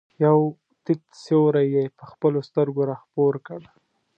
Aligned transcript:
یو 0.25 0.37
تت 0.85 1.01
سیوری 1.23 1.65
یې 1.75 1.85
په 1.97 2.03
خپلو 2.11 2.39
سترګو 2.49 2.81
را 2.89 2.95
خپور 3.03 3.33
کړ. 3.47 3.61